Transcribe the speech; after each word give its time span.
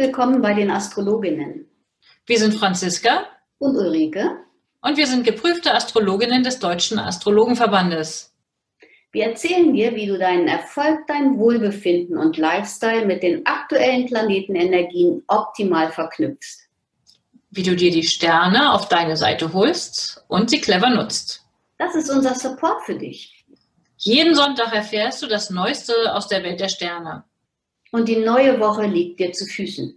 Willkommen 0.00 0.40
bei 0.40 0.54
den 0.54 0.70
Astrologinnen. 0.70 1.68
Wir 2.24 2.38
sind 2.38 2.54
Franziska 2.54 3.26
und 3.58 3.76
Ulrike 3.76 4.30
und 4.80 4.96
wir 4.96 5.06
sind 5.06 5.26
geprüfte 5.26 5.74
Astrologinnen 5.74 6.42
des 6.42 6.58
Deutschen 6.58 6.98
Astrologenverbandes. 6.98 8.34
Wir 9.12 9.26
erzählen 9.26 9.74
dir, 9.74 9.94
wie 9.94 10.06
du 10.06 10.16
deinen 10.16 10.48
Erfolg, 10.48 11.00
dein 11.06 11.36
Wohlbefinden 11.36 12.16
und 12.16 12.38
Lifestyle 12.38 13.04
mit 13.04 13.22
den 13.22 13.44
aktuellen 13.44 14.06
Planetenenergien 14.06 15.22
optimal 15.28 15.92
verknüpfst. 15.92 16.70
Wie 17.50 17.62
du 17.62 17.76
dir 17.76 17.90
die 17.90 18.02
Sterne 18.02 18.72
auf 18.72 18.88
deine 18.88 19.18
Seite 19.18 19.52
holst 19.52 20.24
und 20.28 20.48
sie 20.48 20.62
clever 20.62 20.88
nutzt. 20.88 21.44
Das 21.76 21.94
ist 21.94 22.08
unser 22.08 22.34
Support 22.34 22.84
für 22.86 22.94
dich. 22.94 23.44
Jeden 23.98 24.34
Sonntag 24.34 24.74
erfährst 24.74 25.22
du 25.22 25.26
das 25.26 25.50
Neueste 25.50 25.92
aus 26.14 26.26
der 26.26 26.42
Welt 26.42 26.58
der 26.58 26.70
Sterne. 26.70 27.24
Und 27.92 28.08
die 28.08 28.16
neue 28.16 28.60
Woche 28.60 28.86
liegt 28.86 29.18
dir 29.18 29.32
zu 29.32 29.46
Füßen. 29.46 29.96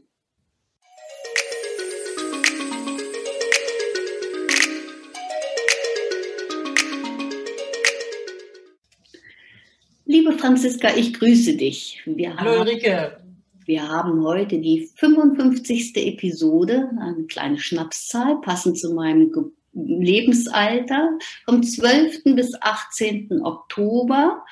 Liebe 10.06 10.34
Franziska, 10.34 10.90
ich 10.96 11.14
grüße 11.14 11.56
dich. 11.56 12.02
Wir 12.06 12.36
Hallo 12.36 12.52
haben, 12.52 12.62
Ulrike. 12.62 13.18
Wir 13.66 13.88
haben 13.88 14.24
heute 14.24 14.60
die 14.60 14.90
55. 14.96 15.96
Episode, 15.96 16.90
eine 17.00 17.26
kleine 17.26 17.60
Schnapszahl, 17.60 18.42
passend 18.42 18.80
zu 18.80 18.94
meinem 18.94 19.32
Ge 19.32 19.44
Lebensalter, 19.76 21.18
vom 21.46 21.64
12. 21.64 22.36
bis 22.36 22.54
18. 22.62 23.42
Oktober. 23.42 24.46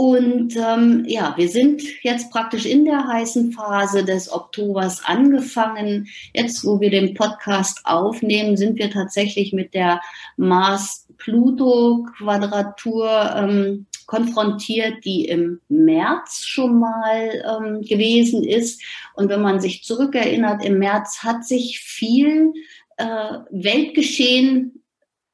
Und 0.00 0.56
ähm, 0.56 1.04
ja, 1.06 1.34
wir 1.36 1.50
sind 1.50 1.82
jetzt 2.02 2.30
praktisch 2.30 2.64
in 2.64 2.86
der 2.86 3.06
heißen 3.06 3.52
Phase 3.52 4.02
des 4.02 4.32
Oktobers 4.32 5.04
angefangen. 5.04 6.08
Jetzt, 6.32 6.64
wo 6.64 6.80
wir 6.80 6.88
den 6.88 7.12
Podcast 7.12 7.82
aufnehmen, 7.84 8.56
sind 8.56 8.78
wir 8.78 8.90
tatsächlich 8.90 9.52
mit 9.52 9.74
der 9.74 10.00
Mars-Pluto-Quadratur 10.38 13.34
ähm, 13.36 13.84
konfrontiert, 14.06 15.04
die 15.04 15.26
im 15.26 15.60
März 15.68 16.46
schon 16.46 16.80
mal 16.80 17.44
ähm, 17.46 17.82
gewesen 17.82 18.42
ist. 18.42 18.82
Und 19.12 19.28
wenn 19.28 19.42
man 19.42 19.60
sich 19.60 19.84
zurückerinnert, 19.84 20.64
im 20.64 20.78
März 20.78 21.24
hat 21.24 21.44
sich 21.44 21.78
viel 21.78 22.54
äh, 22.96 23.34
Weltgeschehen 23.50 24.79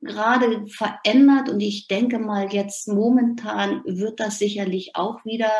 gerade 0.06 0.66
verändert 0.66 1.48
und 1.48 1.60
ich 1.60 1.88
denke 1.88 2.18
mal, 2.18 2.52
jetzt 2.52 2.88
momentan 2.88 3.82
wird 3.84 4.20
das 4.20 4.38
sicherlich 4.38 4.96
auch 4.96 5.24
wieder 5.24 5.50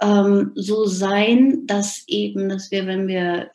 ähm, 0.00 0.52
so 0.54 0.84
sein, 0.86 1.66
dass 1.66 2.04
eben, 2.06 2.48
dass 2.48 2.70
wir, 2.70 2.86
wenn 2.86 3.08
wir 3.08 3.50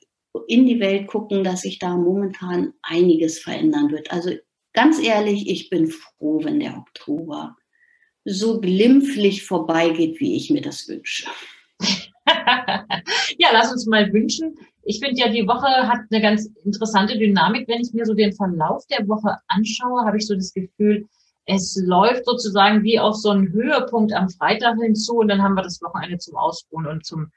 in 0.47 0.65
die 0.65 0.79
Welt 0.79 1.07
gucken, 1.07 1.43
dass 1.43 1.61
sich 1.61 1.79
da 1.79 1.95
momentan 1.95 2.73
einiges 2.81 3.39
verändern 3.39 3.91
wird. 3.91 4.11
Also 4.11 4.31
ganz 4.73 4.99
ehrlich, 4.99 5.49
ich 5.49 5.69
bin 5.69 5.87
froh, 5.87 6.43
wenn 6.43 6.59
der 6.59 6.77
Oktober 6.77 7.55
so 8.25 8.59
glimpflich 8.59 9.43
vorbeigeht, 9.43 10.19
wie 10.19 10.35
ich 10.35 10.49
mir 10.49 10.61
das 10.61 10.87
wünsche. 10.87 11.27
ja, 13.37 13.49
lass 13.51 13.71
uns 13.71 13.85
mal 13.85 14.11
wünschen. 14.11 14.55
Ich 14.83 14.99
finde 14.99 15.21
ja, 15.21 15.29
die 15.29 15.47
Woche 15.47 15.67
hat 15.87 16.01
eine 16.11 16.21
ganz 16.21 16.49
interessante 16.63 17.17
Dynamik. 17.17 17.67
Wenn 17.67 17.81
ich 17.81 17.93
mir 17.93 18.05
so 18.05 18.13
den 18.13 18.33
Verlauf 18.33 18.85
der 18.87 19.07
Woche 19.07 19.37
anschaue, 19.47 20.05
habe 20.05 20.17
ich 20.17 20.27
so 20.27 20.35
das 20.35 20.53
Gefühl, 20.53 21.05
es 21.45 21.81
läuft 21.83 22.25
sozusagen 22.25 22.83
wie 22.83 22.99
auf 22.99 23.15
so 23.15 23.29
einen 23.29 23.51
Höhepunkt 23.51 24.13
am 24.13 24.29
Freitag 24.29 24.77
hinzu 24.81 25.15
und 25.15 25.27
dann 25.27 25.41
haben 25.41 25.55
wir 25.55 25.63
das 25.63 25.81
Wochenende 25.81 26.17
zum 26.17 26.37
Ausruhen 26.37 26.87
und 26.87 27.05
zum 27.05 27.31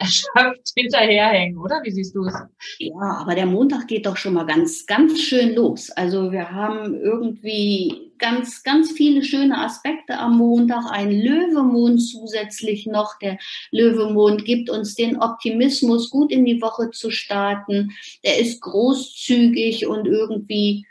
erschöpft 0.00 0.72
hinterherhängen, 0.76 1.58
oder? 1.58 1.80
Wie 1.84 1.90
siehst 1.90 2.14
du 2.14 2.24
es? 2.24 2.34
Ja, 2.78 3.18
aber 3.20 3.34
der 3.34 3.46
Montag 3.46 3.86
geht 3.86 4.06
doch 4.06 4.16
schon 4.16 4.34
mal 4.34 4.46
ganz, 4.46 4.86
ganz 4.86 5.20
schön 5.20 5.54
los. 5.54 5.90
Also 5.90 6.32
wir 6.32 6.50
haben 6.50 6.94
irgendwie 6.94 8.12
ganz, 8.18 8.62
ganz 8.62 8.92
viele 8.92 9.22
schöne 9.22 9.58
Aspekte 9.58 10.18
am 10.18 10.38
Montag. 10.38 10.90
Ein 10.90 11.12
Löwemond 11.12 12.00
zusätzlich 12.00 12.86
noch. 12.86 13.18
Der 13.18 13.38
Löwemond 13.70 14.44
gibt 14.44 14.70
uns 14.70 14.94
den 14.94 15.20
Optimismus, 15.20 16.10
gut 16.10 16.32
in 16.32 16.44
die 16.44 16.60
Woche 16.60 16.90
zu 16.90 17.10
starten. 17.10 17.92
Er 18.22 18.38
ist 18.38 18.60
großzügig 18.60 19.86
und 19.86 20.06
irgendwie, 20.06 20.86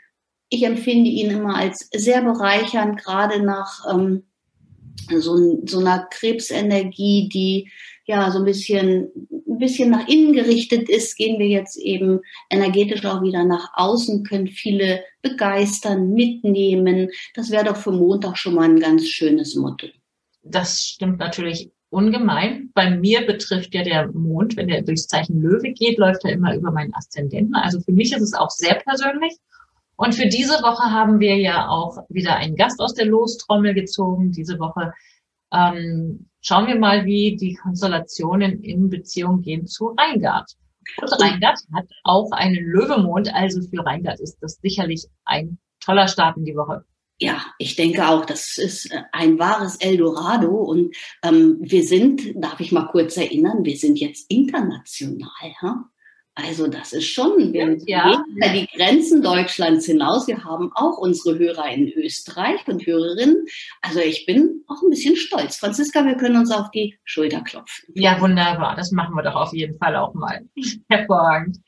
ich 0.48 0.62
empfinde 0.64 1.10
ihn 1.10 1.30
immer 1.30 1.56
als 1.56 1.88
sehr 1.92 2.22
bereichernd, 2.22 3.02
gerade 3.02 3.42
nach 3.42 3.84
ähm, 3.92 4.24
so, 5.18 5.60
so 5.66 5.78
einer 5.78 6.06
Krebsenergie, 6.10 7.28
die 7.28 7.70
ja 8.10 8.30
so 8.30 8.38
ein 8.38 8.44
bisschen, 8.44 9.10
ein 9.30 9.58
bisschen 9.58 9.90
nach 9.90 10.06
innen 10.08 10.32
gerichtet 10.32 10.88
ist, 10.88 11.16
gehen 11.16 11.38
wir 11.38 11.46
jetzt 11.46 11.76
eben 11.78 12.20
energetisch 12.50 13.04
auch 13.06 13.22
wieder 13.22 13.44
nach 13.44 13.70
außen, 13.74 14.24
können 14.24 14.48
viele 14.48 15.02
begeistern, 15.22 16.12
mitnehmen. 16.12 17.08
Das 17.34 17.50
wäre 17.50 17.64
doch 17.64 17.76
für 17.76 17.92
Montag 17.92 18.36
schon 18.36 18.54
mal 18.54 18.68
ein 18.68 18.80
ganz 18.80 19.06
schönes 19.06 19.54
Motto. 19.54 19.86
Das 20.42 20.80
stimmt 20.80 21.18
natürlich 21.18 21.70
ungemein. 21.90 22.70
Bei 22.74 22.90
mir 22.90 23.26
betrifft 23.26 23.74
ja 23.74 23.82
der 23.82 24.08
Mond, 24.12 24.56
wenn 24.56 24.68
er 24.68 24.82
durchs 24.82 25.06
Zeichen 25.06 25.40
Löwe 25.40 25.72
geht, 25.72 25.98
läuft 25.98 26.24
er 26.24 26.32
immer 26.32 26.54
über 26.54 26.70
meinen 26.70 26.94
Aszendenten. 26.94 27.54
Also 27.54 27.80
für 27.80 27.92
mich 27.92 28.12
ist 28.12 28.22
es 28.22 28.34
auch 28.34 28.50
sehr 28.50 28.74
persönlich. 28.74 29.36
Und 29.96 30.14
für 30.14 30.28
diese 30.28 30.54
Woche 30.62 30.90
haben 30.90 31.20
wir 31.20 31.36
ja 31.36 31.68
auch 31.68 31.98
wieder 32.08 32.36
einen 32.36 32.56
Gast 32.56 32.80
aus 32.80 32.94
der 32.94 33.06
Lostrommel 33.06 33.74
gezogen. 33.74 34.32
Diese 34.32 34.58
Woche 34.58 34.94
ähm, 35.52 36.29
schauen 36.40 36.66
wir 36.66 36.76
mal, 36.76 37.04
wie 37.04 37.36
die 37.36 37.54
Konstellationen 37.54 38.62
in 38.62 38.88
Beziehung 38.90 39.42
gehen 39.42 39.66
zu 39.66 39.94
Reingard. 39.98 40.50
Und 41.00 41.12
Reingard 41.20 41.58
hat 41.74 41.86
auch 42.04 42.30
einen 42.32 42.64
Löwemond, 42.64 43.32
also 43.34 43.60
für 43.62 43.84
Reingard 43.84 44.20
ist 44.20 44.38
das 44.40 44.58
sicherlich 44.62 45.06
ein 45.24 45.58
toller 45.80 46.08
Start 46.08 46.36
in 46.36 46.44
die 46.44 46.56
Woche. 46.56 46.84
Ja, 47.18 47.44
ich 47.58 47.76
denke 47.76 48.08
auch, 48.08 48.24
das 48.24 48.56
ist 48.56 48.90
ein 49.12 49.38
wahres 49.38 49.76
Eldorado 49.76 50.56
und 50.56 50.96
ähm, 51.22 51.58
wir 51.60 51.84
sind, 51.84 52.32
darf 52.34 52.60
ich 52.60 52.72
mal 52.72 52.86
kurz 52.86 53.18
erinnern, 53.18 53.62
wir 53.62 53.76
sind 53.76 54.00
jetzt 54.00 54.30
international. 54.30 55.28
Ha? 55.60 55.84
Also 56.44 56.68
das 56.68 56.92
ist 56.92 57.06
schon, 57.06 57.52
wir 57.52 57.76
ja. 57.86 58.10
gehen 58.10 58.36
über 58.36 58.48
die 58.48 58.66
Grenzen 58.76 59.22
Deutschlands 59.22 59.86
hinaus. 59.86 60.26
Wir 60.26 60.44
haben 60.44 60.70
auch 60.74 60.98
unsere 60.98 61.38
Hörer 61.38 61.68
in 61.70 61.88
Österreich 61.92 62.66
und 62.66 62.86
Hörerinnen. 62.86 63.46
Also 63.82 64.00
ich 64.00 64.26
bin 64.26 64.64
auch 64.68 64.82
ein 64.82 64.90
bisschen 64.90 65.16
stolz. 65.16 65.56
Franziska, 65.56 66.04
wir 66.04 66.16
können 66.16 66.36
uns 66.36 66.50
auf 66.50 66.70
die 66.70 66.98
Schulter 67.04 67.42
klopfen. 67.42 67.92
Ja, 67.94 68.20
wunderbar. 68.20 68.76
Das 68.76 68.92
machen 68.92 69.14
wir 69.14 69.22
doch 69.22 69.34
auf 69.34 69.52
jeden 69.52 69.76
Fall 69.78 69.96
auch 69.96 70.14
mal. 70.14 70.40
Hervorragend. 70.88 71.58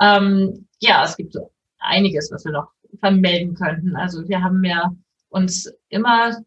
Ähm, 0.00 0.68
ja, 0.80 1.04
es 1.04 1.16
gibt 1.16 1.32
so 1.32 1.50
einiges, 1.78 2.30
was 2.32 2.44
wir 2.44 2.52
noch 2.52 2.68
vermelden 3.00 3.54
könnten. 3.54 3.96
Also 3.96 4.26
wir 4.28 4.42
haben 4.42 4.64
ja 4.64 4.90
uns 5.28 5.72
immer 5.88 6.42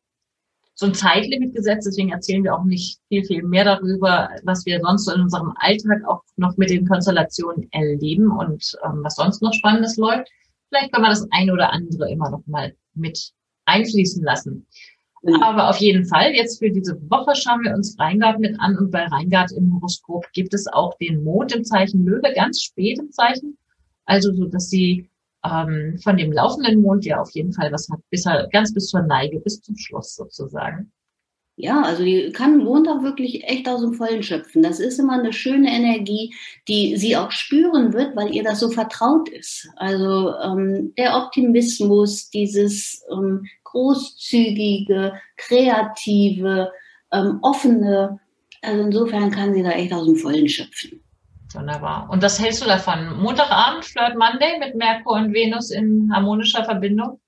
so 0.76 0.86
ein 0.86 0.94
Zeitlimit 0.94 1.56
gesetzt. 1.56 1.88
Deswegen 1.88 2.12
erzählen 2.12 2.44
wir 2.44 2.54
auch 2.54 2.64
nicht 2.66 3.00
viel, 3.08 3.24
viel 3.24 3.44
mehr 3.44 3.64
darüber, 3.64 4.30
was 4.44 4.66
wir 4.66 4.80
sonst 4.82 5.08
in 5.08 5.22
unserem 5.22 5.54
Alltag 5.58 6.04
auch 6.08 6.22
noch 6.36 6.56
mit 6.58 6.70
den 6.70 6.88
Konstellationen 6.88 7.68
erleben 7.72 8.30
und 8.32 8.78
ähm, 8.86 9.00
was 9.04 9.16
sonst 9.16 9.42
noch 9.42 9.54
Spannendes 9.54 9.98
läuft. 9.98 10.30
Vielleicht 10.70 10.94
können 10.94 11.06
wir 11.06 11.10
das 11.10 11.28
eine 11.32 11.54
oder 11.54 11.72
andere 11.72 12.12
immer 12.12 12.30
noch 12.30 12.46
mal 12.46 12.76
mit 12.94 13.32
einfließen 13.66 14.24
lassen. 14.24 14.68
Mhm. 15.24 15.42
Aber 15.42 15.70
auf 15.70 15.78
jeden 15.78 16.06
Fall, 16.06 16.34
jetzt 16.34 16.60
für 16.60 16.70
diese 16.70 17.00
Woche 17.10 17.36
schauen 17.36 17.64
wir 17.64 17.74
uns 17.74 17.98
Reingard 17.98 18.40
mit 18.40 18.60
an 18.60 18.78
und 18.78 18.92
bei 18.92 19.06
Reingard 19.06 19.52
im 19.54 19.74
Horoskop 19.74 20.26
gibt 20.34 20.54
es 20.54 20.68
auch 20.68 20.96
den 20.98 21.24
Mond 21.24 21.56
im 21.56 21.64
Zeichen 21.64 22.06
Löwe, 22.06 22.34
ganz 22.36 22.62
spät 22.62 23.00
im 23.00 23.12
Zeichen. 23.12 23.58
Also 24.06 24.34
so, 24.34 24.46
dass 24.46 24.70
sie 24.70 25.10
ähm, 25.46 25.98
von 26.04 26.18
dem 26.18 26.32
laufenden 26.32 26.82
Mond 26.82 27.06
ja 27.06 27.20
auf 27.22 27.32
jeden 27.32 27.54
Fall 27.54 27.72
was 27.72 27.88
hat, 27.90 28.00
bis 28.10 28.26
ganz 28.52 28.74
bis 28.74 28.88
zur 28.88 29.02
Neige, 29.02 29.40
bis 29.40 29.62
zum 29.62 29.78
Schluss 29.78 30.16
sozusagen. 30.16 30.92
Ja, 31.58 31.84
also 31.84 32.04
die 32.04 32.34
kann 32.34 32.58
Montag 32.58 33.02
wirklich 33.02 33.46
echt 33.46 33.68
aus 33.70 33.80
dem 33.80 33.94
Vollen 33.94 34.24
schöpfen. 34.24 34.62
Das 34.62 34.82
ist 34.82 35.00
immer 35.00 35.18
eine 35.20 35.32
schöne 35.32 35.72
Energie, 35.72 36.36
die 36.68 36.98
sie 36.98 37.16
auch 37.16 37.32
spüren 37.32 37.94
wird, 37.94 38.14
weil 38.18 38.36
ihr 38.36 38.44
das 38.44 38.60
so 38.60 38.70
vertraut 38.70 39.30
ist. 39.30 39.70
Also 39.78 40.34
ähm, 40.36 40.94
der 40.98 41.16
Optimismus, 41.16 42.30
dieses 42.30 43.06
ähm, 43.10 43.46
großzügige, 43.64 45.14
kreative, 45.38 46.74
ähm, 47.14 47.40
offene. 47.42 48.20
Also 48.62 48.84
insofern 48.84 49.32
kann 49.32 49.54
sie 49.54 49.64
da 49.64 49.72
echt 49.72 49.94
aus 49.94 50.06
dem 50.06 50.18
Vollen 50.18 50.50
schöpfen. 50.50 51.05
Wunderbar. 51.56 52.10
Und 52.10 52.22
was 52.22 52.40
hältst 52.40 52.62
du 52.62 52.66
davon? 52.66 53.18
Montagabend, 53.18 53.86
Flirt 53.86 54.18
Monday 54.18 54.60
mit 54.60 54.76
Merkur 54.76 55.14
und 55.14 55.34
Venus 55.34 55.72
in 55.72 56.12
harmonischer 56.14 56.64
Verbindung? 56.66 57.20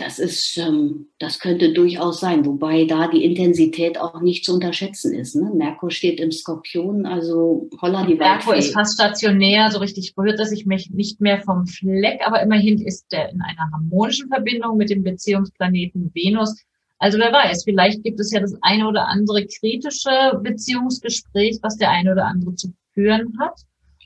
Das 0.00 0.18
ist, 0.18 0.56
ähm, 0.56 1.08
das 1.18 1.40
könnte 1.40 1.74
durchaus 1.74 2.20
sein, 2.20 2.46
wobei 2.46 2.86
da 2.86 3.08
die 3.08 3.22
Intensität 3.22 3.98
auch 3.98 4.22
nicht 4.22 4.46
zu 4.46 4.54
unterschätzen 4.54 5.12
ist. 5.12 5.36
Ne? 5.36 5.50
Merkur 5.54 5.90
steht 5.90 6.20
im 6.20 6.32
Skorpion, 6.32 7.04
also 7.04 7.68
holla 7.82 8.06
die 8.06 8.14
Merkur 8.14 8.56
ist 8.56 8.72
fast 8.72 8.94
stationär, 8.94 9.70
so 9.70 9.78
richtig 9.78 10.14
berührt 10.14 10.38
er 10.38 10.46
sich 10.46 10.64
nicht 10.64 11.20
mehr 11.20 11.42
vom 11.42 11.66
Fleck, 11.66 12.22
aber 12.24 12.40
immerhin 12.40 12.80
ist 12.80 13.12
er 13.12 13.30
in 13.30 13.42
einer 13.42 13.70
harmonischen 13.74 14.28
Verbindung 14.28 14.78
mit 14.78 14.88
dem 14.88 15.02
Beziehungsplaneten 15.02 16.10
Venus. 16.14 16.56
Also 16.98 17.18
wer 17.18 17.32
weiß, 17.32 17.64
vielleicht 17.64 18.02
gibt 18.02 18.20
es 18.20 18.32
ja 18.32 18.40
das 18.40 18.56
eine 18.62 18.88
oder 18.88 19.06
andere 19.06 19.46
kritische 19.46 20.40
Beziehungsgespräch, 20.42 21.58
was 21.60 21.76
der 21.76 21.90
eine 21.90 22.12
oder 22.12 22.24
andere 22.24 22.54
zu 22.54 22.72
führen 22.94 23.36
hat. 23.40 23.60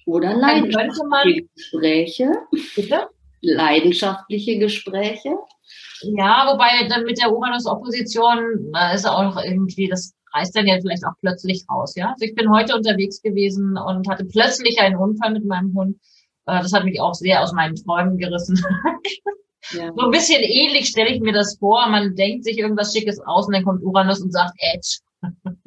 Oder 0.06 0.34
leidenschaftliche 0.34 1.48
Gespräche. 1.54 2.32
Bitte? 2.76 3.08
Leidenschaftliche 3.40 4.58
Gespräche. 4.58 5.30
Ja, 6.02 6.46
wobei 6.52 6.86
dann 6.88 7.04
mit 7.04 7.18
der 7.20 7.32
Uranus-Opposition, 7.32 8.70
da 8.72 8.92
ist 8.92 9.06
auch 9.06 9.22
noch 9.22 9.42
irgendwie, 9.42 9.88
das 9.88 10.14
reißt 10.34 10.56
dann 10.56 10.66
ja 10.66 10.76
vielleicht 10.80 11.04
auch 11.04 11.14
plötzlich 11.20 11.64
raus, 11.70 11.94
ja. 11.96 12.10
Also 12.10 12.24
ich 12.26 12.34
bin 12.34 12.50
heute 12.50 12.74
unterwegs 12.74 13.22
gewesen 13.22 13.78
und 13.78 14.08
hatte 14.08 14.24
plötzlich 14.24 14.80
einen 14.80 14.96
Unfall 14.96 15.32
mit 15.32 15.44
meinem 15.44 15.74
Hund. 15.74 15.96
Äh, 16.46 16.60
das 16.60 16.72
hat 16.72 16.84
mich 16.84 17.00
auch 17.00 17.14
sehr 17.14 17.42
aus 17.42 17.52
meinen 17.52 17.76
Träumen 17.76 18.18
gerissen. 18.18 18.62
Ja. 19.72 19.90
So 19.96 20.04
ein 20.04 20.10
bisschen 20.10 20.42
ähnlich 20.42 20.88
stelle 20.88 21.08
ich 21.08 21.20
mir 21.20 21.32
das 21.32 21.56
vor. 21.58 21.88
Man 21.88 22.14
denkt 22.16 22.44
sich 22.44 22.58
irgendwas 22.58 22.92
Schickes 22.92 23.18
aus 23.20 23.46
und 23.46 23.54
dann 23.54 23.64
kommt 23.64 23.82
Uranus 23.82 24.20
und 24.20 24.30
sagt, 24.30 24.52
Edge. 24.58 24.98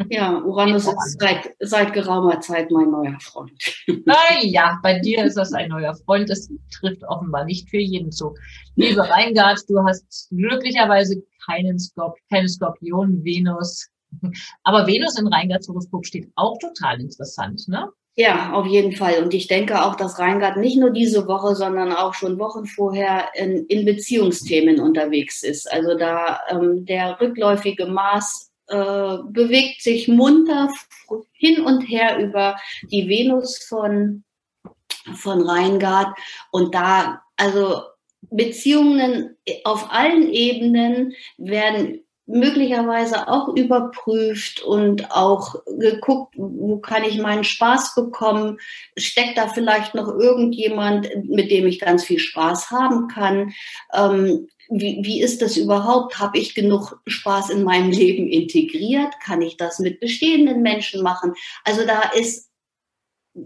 Ja, 0.10 0.42
Uranus 0.42 0.88
ist 0.88 1.20
seit, 1.20 1.56
seit 1.60 1.94
geraumer 1.94 2.40
Zeit 2.40 2.72
mein 2.72 2.92
neuer 2.92 3.20
Freund. 3.20 3.52
Naja, 4.06 4.80
bei 4.84 5.00
dir 5.00 5.26
ist 5.26 5.36
das 5.36 5.54
ein 5.54 5.70
neuer 5.70 5.96
Freund. 5.96 6.30
Das 6.30 6.50
trifft 6.72 7.04
offenbar 7.04 7.46
nicht 7.46 7.70
für 7.70 7.80
jeden 7.80 8.12
zu. 8.12 8.34
Liebe 8.76 9.08
Reingard, 9.08 9.60
du 9.68 9.84
hast 9.84 10.30
glücklicherweise 10.30 11.24
keinen 11.46 11.80
Skorp 11.80 12.18
keine 12.30 12.48
Skorpion, 12.48 13.24
Venus. 13.24 13.90
Aber 14.64 14.88
Venus 14.88 15.20
in 15.20 15.28
Reingards 15.28 15.68
Horoskop 15.68 16.06
steht 16.06 16.32
auch 16.36 16.58
total 16.60 17.02
interessant, 17.02 17.68
ne? 17.68 17.90
Ja, 18.20 18.54
auf 18.54 18.66
jeden 18.66 18.94
Fall. 18.94 19.22
Und 19.22 19.36
ich 19.36 19.46
denke 19.48 19.84
auch, 19.84 19.96
dass 19.96 20.18
Reingard 20.18 20.58
nicht 20.58 20.76
nur 20.76 20.90
diese 20.90 21.28
Woche, 21.28 21.54
sondern 21.54 21.92
auch 21.94 22.16
schon 22.16 22.40
Wochen 22.40 22.66
vorher 22.66 23.30
in, 23.36 23.68
in 23.68 23.86
Beziehungsthemen 23.86 24.80
unterwegs 24.80 25.44
ist. 25.44 25.72
Also 25.72 25.96
da 25.96 26.40
ähm, 26.50 26.84
der 26.86 27.22
rückläufige 27.22 27.86
Mars 27.86 28.47
äh, 28.68 29.18
bewegt 29.30 29.82
sich 29.82 30.08
munter 30.08 30.70
hin 31.32 31.62
und 31.62 31.82
her 31.82 32.20
über 32.20 32.58
die 32.92 33.08
Venus 33.08 33.58
von, 33.64 34.24
von 35.16 35.42
Reingard. 35.42 36.18
Und 36.52 36.76
da, 36.76 37.22
also 37.36 37.82
Beziehungen 38.30 39.38
auf 39.64 39.92
allen 39.92 40.32
Ebenen 40.32 41.14
werden 41.38 42.04
möglicherweise 42.28 43.30
auch 43.30 43.56
überprüft 43.56 44.62
und 44.62 45.12
auch 45.12 45.56
geguckt, 45.66 46.36
wo 46.38 46.78
kann 46.78 47.04
ich 47.06 47.18
meinen 47.20 47.46
Spaß 47.46 47.96
bekommen? 47.96 48.60
Steckt 48.98 49.38
da 49.38 49.48
vielleicht 49.48 49.96
noch 49.96 50.10
irgendjemand, 50.10 51.10
mit 51.24 51.50
dem 51.50 51.66
ich 51.66 51.80
ganz 51.80 52.04
viel 52.04 52.20
Spaß 52.20 52.70
haben 52.70 53.08
kann? 53.08 53.54
Ähm, 53.94 54.48
wie, 54.70 55.00
wie 55.04 55.22
ist 55.22 55.42
das 55.42 55.56
überhaupt? 55.56 56.20
Habe 56.20 56.38
ich 56.38 56.54
genug 56.54 57.00
Spaß 57.08 57.50
in 57.50 57.64
meinem 57.64 57.92
Leben 57.92 58.28
integriert? 58.28 59.14
Kann 59.24 59.42
ich 59.42 59.56
das 59.56 59.80
mit 59.80 60.02
bestehenden 60.02 60.62
Menschen 60.62 61.02
machen? 61.02 61.34
Also 61.64 61.86
da 61.86 62.02
ist 62.14 62.50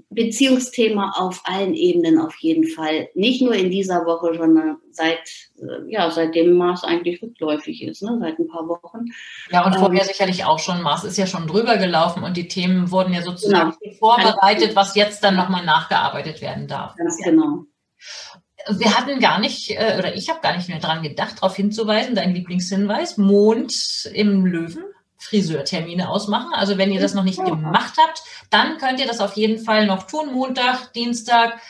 Beziehungsthema 0.10 1.14
auf 1.18 1.42
allen 1.44 1.74
Ebenen 1.74 2.20
auf 2.20 2.36
jeden 2.40 2.68
Fall. 2.68 3.10
Nicht 3.14 3.42
nur 3.42 3.54
in 3.54 3.72
dieser 3.72 4.06
Woche, 4.06 4.38
sondern 4.38 4.78
seit, 4.92 5.20
äh, 5.60 5.92
ja, 5.92 6.10
seitdem 6.10 6.54
Mars 6.54 6.84
eigentlich 6.84 7.22
rückläufig 7.22 7.84
ist, 7.84 8.02
ne? 8.02 8.18
seit 8.22 8.40
ein 8.40 8.48
paar 8.48 8.68
Wochen. 8.68 9.06
Ja, 9.50 9.66
und 9.66 9.76
vorher 9.76 10.02
ähm, 10.02 10.08
sicherlich 10.08 10.46
auch 10.46 10.60
schon. 10.60 10.82
Mars 10.82 11.04
ist 11.04 11.18
ja 11.18 11.28
schon 11.28 11.48
drüber 11.48 11.78
gelaufen 11.78 12.24
und 12.24 12.38
die 12.38 12.48
Themen 12.48 12.92
wurden 12.92 13.14
ja 13.14 13.22
sozusagen 13.22 13.76
genau. 13.82 13.96
vorbereitet, 13.96 14.76
was 14.76 14.96
jetzt 14.96 15.24
dann 15.24 15.36
nochmal 15.36 15.66
nachgearbeitet 15.66 16.42
werden 16.42 16.68
darf. 16.68 16.96
Ganz 16.96 17.18
genau. 17.24 17.66
Wir 18.70 18.98
hatten 18.98 19.20
gar 19.20 19.40
nicht, 19.40 19.72
äh, 19.72 19.96
oder 19.98 20.16
ich 20.16 20.30
habe 20.30 20.42
gar 20.42 20.56
nicht 20.56 20.70
mehr 20.70 20.80
dran 20.80 21.02
gedacht, 21.02 21.38
darauf 21.38 21.56
hinzuweisen, 21.56 22.16
dein 22.16 22.34
Lieblingshinweis, 22.34 23.18
Mond 23.18 24.10
im 24.14 24.46
Löwen 24.46 24.84
Friseurtermine 25.22 26.10
ausmachen. 26.10 26.52
Also 26.54 26.78
wenn 26.78 26.92
ihr 26.92 27.00
das 27.00 27.14
noch 27.14 27.24
nicht 27.24 27.44
gemacht 27.44 27.94
habt, 27.98 28.24
dann 28.50 28.78
könnt 28.78 29.00
ihr 29.00 29.08
das 29.08 29.20
auf 29.20 29.36
jeden 29.36 29.64
Fall 29.64 29.86
noch 29.86 30.04
tun. 30.04 30.34
Montag, 30.34 30.92
Dienstag, 30.94 31.62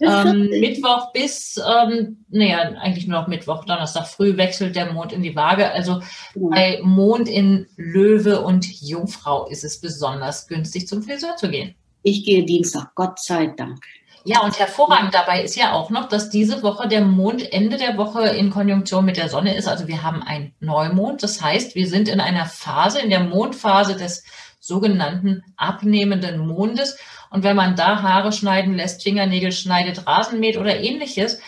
ähm, 0.00 0.48
Mittwoch 0.48 1.12
bis, 1.12 1.58
ähm, 1.58 2.24
naja, 2.30 2.60
eigentlich 2.80 3.06
nur 3.06 3.20
noch 3.20 3.28
Mittwoch, 3.28 3.64
Donnerstag 3.64 4.06
früh 4.06 4.36
wechselt 4.36 4.74
der 4.76 4.92
Mond 4.92 5.12
in 5.12 5.22
die 5.22 5.36
Waage. 5.36 5.70
Also 5.70 6.00
bei 6.34 6.80
Mond 6.82 7.28
in 7.28 7.66
Löwe 7.76 8.40
und 8.40 8.66
Jungfrau 8.80 9.46
ist 9.46 9.64
es 9.64 9.80
besonders 9.80 10.46
günstig, 10.46 10.88
zum 10.88 11.02
Friseur 11.02 11.36
zu 11.36 11.50
gehen. 11.50 11.74
Ich 12.02 12.24
gehe 12.24 12.44
Dienstag, 12.44 12.94
Gott 12.94 13.18
sei 13.20 13.48
Dank. 13.48 13.84
Ja, 14.24 14.40
und 14.40 14.58
hervorragend 14.58 15.14
dabei 15.14 15.42
ist 15.42 15.56
ja 15.56 15.72
auch 15.72 15.88
noch, 15.88 16.06
dass 16.08 16.28
diese 16.28 16.62
Woche 16.62 16.88
der 16.88 17.00
Mond 17.00 17.52
Ende 17.52 17.78
der 17.78 17.96
Woche 17.96 18.28
in 18.28 18.50
Konjunktion 18.50 19.04
mit 19.04 19.16
der 19.16 19.30
Sonne 19.30 19.56
ist. 19.56 19.66
Also 19.66 19.88
wir 19.88 20.02
haben 20.02 20.22
einen 20.22 20.54
Neumond. 20.60 21.22
Das 21.22 21.42
heißt, 21.42 21.74
wir 21.74 21.88
sind 21.88 22.08
in 22.08 22.20
einer 22.20 22.44
Phase, 22.44 23.00
in 23.00 23.08
der 23.08 23.20
Mondphase 23.20 23.96
des 23.96 24.24
sogenannten 24.58 25.42
abnehmenden 25.56 26.38
Mondes. 26.38 26.98
Und 27.30 27.44
wenn 27.44 27.56
man 27.56 27.76
da 27.76 28.02
Haare 28.02 28.32
schneiden 28.32 28.74
lässt, 28.74 29.02
Fingernägel 29.02 29.52
schneidet, 29.52 30.06
Rasen 30.06 30.38
mäht 30.38 30.58
oder 30.58 30.78
ähnliches, 30.78 31.40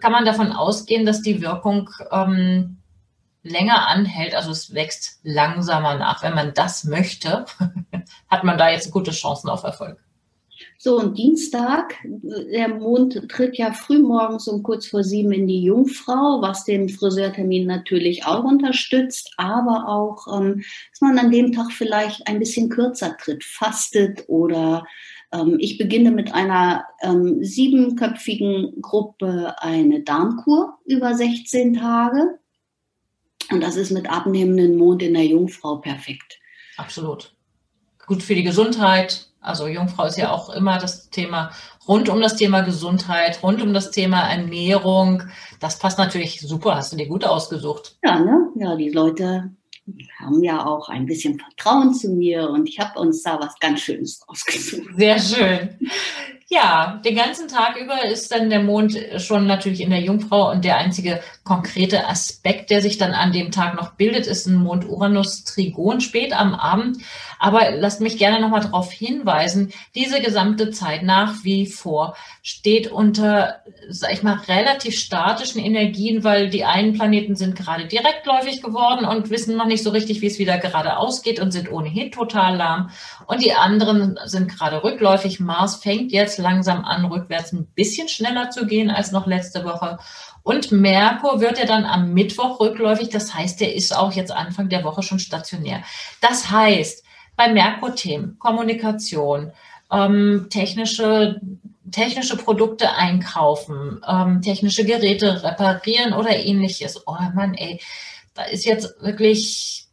kann 0.00 0.12
man 0.12 0.24
davon 0.24 0.52
ausgehen, 0.52 1.04
dass 1.04 1.22
die 1.22 1.42
Wirkung 1.42 1.90
ähm, 2.12 2.78
länger 3.42 3.88
anhält. 3.88 4.36
Also 4.36 4.52
es 4.52 4.72
wächst 4.72 5.18
langsamer 5.24 5.96
nach. 5.96 6.22
Wenn 6.22 6.34
man 6.34 6.54
das 6.54 6.84
möchte, 6.84 7.44
hat 8.28 8.44
man 8.44 8.58
da 8.58 8.70
jetzt 8.70 8.90
gute 8.90 9.10
Chancen 9.10 9.48
auf 9.48 9.64
Erfolg. 9.64 9.98
So, 10.78 10.98
und 10.98 11.16
Dienstag, 11.18 11.94
der 12.04 12.68
Mond 12.68 13.28
tritt 13.28 13.56
ja 13.56 13.72
frühmorgens 13.72 14.48
um 14.48 14.62
kurz 14.62 14.86
vor 14.86 15.04
sieben 15.04 15.32
in 15.32 15.46
die 15.46 15.62
Jungfrau, 15.62 16.40
was 16.42 16.64
den 16.64 16.88
Friseurtermin 16.88 17.66
natürlich 17.66 18.24
auch 18.26 18.44
unterstützt, 18.44 19.32
aber 19.36 19.88
auch, 19.88 20.40
ähm, 20.40 20.62
dass 20.90 21.00
man 21.00 21.18
an 21.18 21.30
dem 21.30 21.52
Tag 21.52 21.72
vielleicht 21.72 22.26
ein 22.26 22.38
bisschen 22.38 22.68
kürzer 22.68 23.16
tritt, 23.16 23.44
fastet 23.44 24.24
oder 24.28 24.86
ähm, 25.32 25.56
ich 25.58 25.78
beginne 25.78 26.10
mit 26.10 26.34
einer 26.34 26.84
ähm, 27.02 27.42
siebenköpfigen 27.42 28.80
Gruppe 28.80 29.54
eine 29.58 30.02
Darmkur 30.02 30.78
über 30.84 31.14
16 31.14 31.74
Tage. 31.74 32.38
Und 33.50 33.62
das 33.62 33.76
ist 33.76 33.90
mit 33.90 34.10
abnehmenden 34.10 34.76
Mond 34.76 35.02
in 35.02 35.14
der 35.14 35.26
Jungfrau 35.26 35.76
perfekt. 35.76 36.38
Absolut. 36.76 37.34
Gut 38.10 38.24
für 38.24 38.34
die 38.34 38.42
Gesundheit, 38.42 39.28
also 39.40 39.68
Jungfrau 39.68 40.06
ist 40.06 40.18
ja 40.18 40.32
auch 40.32 40.50
immer 40.50 40.78
das 40.78 41.10
Thema 41.10 41.52
rund 41.86 42.08
um 42.08 42.20
das 42.20 42.34
Thema 42.34 42.62
Gesundheit, 42.62 43.40
rund 43.40 43.62
um 43.62 43.72
das 43.72 43.92
Thema 43.92 44.28
Ernährung. 44.28 45.22
Das 45.60 45.78
passt 45.78 45.96
natürlich 45.96 46.40
super, 46.40 46.74
hast 46.74 46.92
du 46.92 46.96
dir 46.96 47.06
gut 47.06 47.24
ausgesucht. 47.24 47.98
Ja, 48.02 48.18
ne? 48.18 48.48
Ja, 48.56 48.74
die 48.74 48.90
Leute 48.90 49.52
haben 50.18 50.42
ja 50.42 50.66
auch 50.66 50.88
ein 50.88 51.06
bisschen 51.06 51.38
Vertrauen 51.38 51.94
zu 51.94 52.10
mir 52.10 52.50
und 52.50 52.68
ich 52.68 52.80
habe 52.80 52.98
uns 52.98 53.22
da 53.22 53.38
was 53.38 53.56
ganz 53.60 53.78
Schönes 53.78 54.20
ausgesucht. 54.26 54.88
Sehr 54.96 55.20
schön. 55.20 55.78
Ja, 56.52 57.00
den 57.04 57.14
ganzen 57.14 57.46
Tag 57.46 57.76
über 57.76 58.04
ist 58.06 58.32
dann 58.32 58.50
der 58.50 58.60
Mond 58.60 58.98
schon 59.18 59.46
natürlich 59.46 59.80
in 59.80 59.90
der 59.90 60.00
Jungfrau 60.00 60.50
und 60.50 60.64
der 60.64 60.78
einzige 60.78 61.20
konkrete 61.44 62.08
Aspekt, 62.08 62.70
der 62.70 62.82
sich 62.82 62.98
dann 62.98 63.12
an 63.12 63.30
dem 63.30 63.52
Tag 63.52 63.76
noch 63.76 63.92
bildet, 63.92 64.26
ist 64.26 64.46
ein 64.46 64.56
Mond-Uranus-Trigon 64.56 66.00
spät 66.00 66.32
am 66.32 66.56
Abend. 66.56 66.98
Aber 67.38 67.70
lasst 67.70 68.00
mich 68.00 68.18
gerne 68.18 68.40
nochmal 68.40 68.62
darauf 68.62 68.90
hinweisen, 68.90 69.72
diese 69.94 70.20
gesamte 70.20 70.72
Zeit 70.72 71.04
nach 71.04 71.44
wie 71.44 71.66
vor 71.66 72.16
steht 72.42 72.88
unter, 72.88 73.60
sag 73.88 74.12
ich 74.12 74.24
mal, 74.24 74.40
relativ 74.48 74.98
statischen 74.98 75.62
Energien, 75.62 76.24
weil 76.24 76.50
die 76.50 76.64
einen 76.64 76.94
Planeten 76.94 77.36
sind 77.36 77.54
gerade 77.54 77.86
direktläufig 77.86 78.60
geworden 78.60 79.06
und 79.06 79.30
wissen 79.30 79.56
noch 79.56 79.66
nicht 79.66 79.84
so 79.84 79.90
richtig, 79.90 80.20
wie 80.20 80.26
es 80.26 80.40
wieder 80.40 80.58
gerade 80.58 80.96
ausgeht 80.96 81.38
und 81.38 81.52
sind 81.52 81.70
ohnehin 81.70 82.10
total 82.10 82.56
lahm. 82.56 82.90
Und 83.26 83.40
die 83.40 83.54
anderen 83.54 84.18
sind 84.24 84.48
gerade 84.48 84.82
rückläufig. 84.82 85.38
Mars 85.38 85.76
fängt 85.76 86.10
jetzt 86.10 86.39
langsam 86.40 86.84
an, 86.84 87.04
rückwärts 87.04 87.52
ein 87.52 87.66
bisschen 87.66 88.08
schneller 88.08 88.50
zu 88.50 88.66
gehen 88.66 88.90
als 88.90 89.12
noch 89.12 89.26
letzte 89.26 89.64
Woche. 89.64 89.98
Und 90.42 90.72
Merkur 90.72 91.40
wird 91.40 91.58
ja 91.58 91.66
dann 91.66 91.84
am 91.84 92.12
Mittwoch 92.12 92.60
rückläufig. 92.60 93.10
Das 93.10 93.34
heißt, 93.34 93.60
der 93.60 93.74
ist 93.74 93.96
auch 93.96 94.12
jetzt 94.12 94.32
Anfang 94.32 94.68
der 94.68 94.84
Woche 94.84 95.02
schon 95.02 95.18
stationär. 95.18 95.82
Das 96.20 96.50
heißt, 96.50 97.04
bei 97.36 97.52
Merkur-Themen, 97.52 98.38
Kommunikation, 98.38 99.52
ähm, 99.90 100.46
technische, 100.50 101.40
technische 101.90 102.36
Produkte 102.36 102.92
einkaufen, 102.94 104.00
ähm, 104.06 104.42
technische 104.42 104.84
Geräte 104.84 105.42
reparieren 105.42 106.12
oder 106.12 106.36
ähnliches. 106.36 107.06
Oh 107.06 107.16
Mann, 107.34 107.54
ey, 107.54 107.80
da 108.34 108.42
ist 108.44 108.64
jetzt 108.64 109.02
wirklich, 109.02 109.86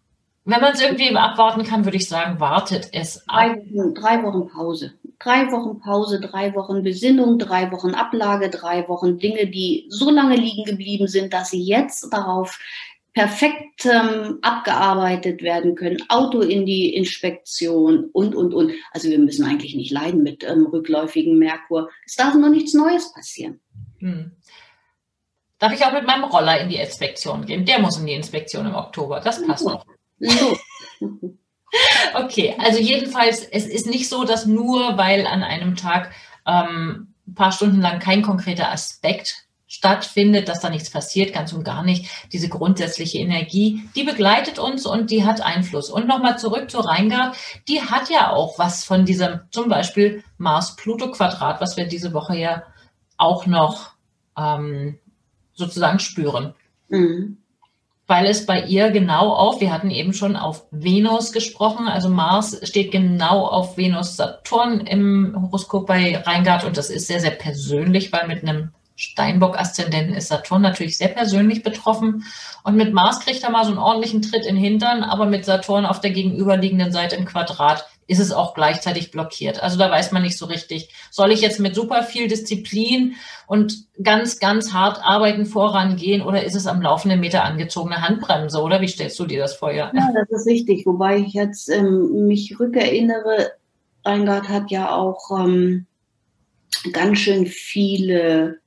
wenn 0.45 0.61
man 0.61 0.73
es 0.73 0.81
irgendwie 0.81 1.15
abwarten 1.15 1.63
kann, 1.63 1.85
würde 1.85 1.97
ich 1.97 2.07
sagen, 2.07 2.39
wartet 2.39 2.89
es 2.93 3.27
ab. 3.27 3.55
Drei, 3.55 3.91
drei 3.93 4.23
Wochen 4.23 4.47
Pause. 4.47 4.93
Drei 5.19 5.51
Wochen 5.51 5.79
Pause, 5.79 6.19
drei 6.19 6.53
Wochen 6.53 6.83
Besinnung, 6.83 7.39
drei 7.39 7.71
Wochen 7.71 7.95
Ablage, 7.95 8.49
drei 8.49 8.87
Wochen 8.87 9.17
Dinge, 9.17 9.47
die 9.47 9.87
so 9.89 10.11
lange 10.11 10.35
liegen 10.35 10.63
geblieben 10.63 11.07
sind, 11.07 11.33
dass 11.33 11.49
sie 11.49 11.61
jetzt 11.61 12.13
darauf 12.13 12.59
perfekt 13.13 13.85
ähm, 13.85 14.37
abgearbeitet 14.43 15.41
werden 15.41 15.73
können, 15.73 15.97
Auto 16.07 16.41
in 16.41 16.67
die 16.67 16.93
Inspektion 16.93 18.11
und, 18.13 18.35
und, 18.35 18.53
und. 18.53 18.73
Also 18.91 19.09
wir 19.09 19.17
müssen 19.17 19.43
eigentlich 19.43 19.73
nicht 19.73 19.91
leiden 19.91 20.21
mit 20.21 20.43
ähm, 20.43 20.67
rückläufigen 20.67 21.39
Merkur. 21.39 21.89
Es 22.05 22.15
darf 22.15 22.35
noch 22.35 22.49
nichts 22.49 22.75
Neues 22.75 23.11
passieren. 23.11 23.59
Hm. 23.97 24.33
Darf 25.57 25.73
ich 25.73 25.83
auch 25.83 25.93
mit 25.93 26.05
meinem 26.05 26.25
Roller 26.25 26.61
in 26.61 26.69
die 26.69 26.75
Inspektion 26.75 27.43
gehen? 27.43 27.65
Der 27.65 27.79
muss 27.79 27.97
in 27.97 28.05
die 28.05 28.13
Inspektion 28.13 28.67
im 28.67 28.75
Oktober. 28.75 29.19
Das 29.19 29.43
passt 29.43 29.65
noch. 29.65 29.83
So. 30.19 30.57
okay, 32.15 32.55
also 32.59 32.79
jedenfalls, 32.79 33.43
es 33.43 33.65
ist 33.65 33.87
nicht 33.87 34.09
so, 34.09 34.23
dass 34.23 34.45
nur 34.45 34.97
weil 34.97 35.27
an 35.27 35.43
einem 35.43 35.75
Tag 35.75 36.11
ähm, 36.45 37.13
ein 37.27 37.35
paar 37.35 37.51
Stunden 37.51 37.81
lang 37.81 37.99
kein 37.99 38.21
konkreter 38.21 38.71
Aspekt 38.71 39.47
stattfindet, 39.67 40.47
dass 40.47 40.61
da 40.61 40.69
nichts 40.69 40.89
passiert, 40.89 41.33
ganz 41.33 41.51
und 41.51 41.63
gar 41.63 41.83
nicht. 41.83 42.09
Diese 42.31 42.47
grundsätzliche 42.47 43.19
Energie, 43.19 43.83
die 43.95 44.03
begleitet 44.03 44.59
uns 44.59 44.85
und 44.85 45.11
die 45.11 45.25
hat 45.25 45.41
Einfluss. 45.41 45.89
Und 45.89 46.07
nochmal 46.07 46.39
zurück 46.39 46.71
zu 46.71 46.79
Reingard, 46.79 47.35
die 47.67 47.81
hat 47.81 48.09
ja 48.09 48.31
auch 48.31 48.57
was 48.57 48.85
von 48.85 49.05
diesem 49.05 49.41
zum 49.51 49.67
Beispiel 49.67 50.23
Mars-Pluto-Quadrat, 50.37 51.59
was 51.59 51.75
wir 51.75 51.85
diese 51.85 52.13
Woche 52.13 52.37
ja 52.37 52.63
auch 53.17 53.45
noch 53.45 53.91
ähm, 54.37 54.99
sozusagen 55.53 55.99
spüren. 55.99 56.53
Mhm. 56.87 57.37
Weil 58.07 58.25
es 58.27 58.45
bei 58.45 58.63
ihr 58.63 58.89
genau 58.91 59.33
auf, 59.33 59.59
wir 59.59 59.73
hatten 59.73 59.91
eben 59.91 60.13
schon 60.13 60.37
auf 60.37 60.65
Venus 60.71 61.33
gesprochen, 61.33 61.89
also 61.89 62.07
Mars 62.07 62.57
steht 62.63 62.91
genau 62.91 63.45
auf 63.45 63.77
Venus-Saturn 63.77 64.79
im 64.81 65.35
Horoskop 65.41 65.87
bei 65.87 66.17
Reingard 66.17 66.63
und 66.63 66.77
das 66.77 66.89
ist 66.89 67.07
sehr, 67.07 67.19
sehr 67.19 67.31
persönlich, 67.31 68.13
weil 68.13 68.27
mit 68.27 68.43
einem 68.43 68.71
Steinbock-Aszendenten 68.97 70.15
ist 70.15 70.29
Saturn 70.29 70.61
natürlich 70.61 70.97
sehr 70.97 71.09
persönlich 71.09 71.63
betroffen. 71.63 72.23
Und 72.63 72.75
mit 72.75 72.93
Mars 72.93 73.19
kriegt 73.19 73.43
er 73.43 73.51
mal 73.51 73.63
so 73.63 73.71
einen 73.71 73.79
ordentlichen 73.79 74.23
Tritt 74.23 74.45
in 74.45 74.55
den 74.55 74.63
Hintern, 74.63 75.03
aber 75.03 75.27
mit 75.27 75.45
Saturn 75.45 75.85
auf 75.85 76.01
der 76.01 76.11
gegenüberliegenden 76.11 76.91
Seite 76.91 77.15
im 77.15 77.25
Quadrat 77.25 77.85
ist 78.07 78.19
es 78.19 78.31
auch 78.31 78.53
gleichzeitig 78.53 79.11
blockiert. 79.11 79.61
Also 79.61 79.77
da 79.77 79.91
weiß 79.91 80.11
man 80.11 80.23
nicht 80.23 80.37
so 80.37 80.45
richtig, 80.45 80.89
soll 81.11 81.31
ich 81.31 81.41
jetzt 81.41 81.59
mit 81.59 81.75
super 81.75 82.03
viel 82.03 82.27
Disziplin 82.27 83.15
und 83.47 83.85
ganz, 84.01 84.39
ganz 84.39 84.73
hart 84.73 84.99
arbeiten 85.03 85.45
vorangehen 85.45 86.21
oder 86.21 86.43
ist 86.43 86.55
es 86.55 86.67
am 86.67 86.81
laufenden 86.81 87.19
Meter 87.19 87.43
angezogene 87.43 88.01
Handbremse 88.01 88.61
oder 88.61 88.81
wie 88.81 88.87
stellst 88.87 89.19
du 89.19 89.25
dir 89.25 89.41
das 89.41 89.55
vor? 89.55 89.71
Ja, 89.71 89.91
ja 89.93 90.11
das 90.13 90.41
ist 90.41 90.47
richtig. 90.47 90.85
Wobei 90.85 91.17
ich 91.17 91.33
jetzt 91.33 91.69
ähm, 91.69 92.27
mich 92.27 92.57
rückerinnere, 92.59 93.51
Reingard 94.05 94.47
hat 94.47 94.71
ja 94.71 94.95
auch 94.95 95.31
ähm, 95.37 95.85
ganz 96.93 97.19
schön 97.19 97.45
viele 97.45 98.59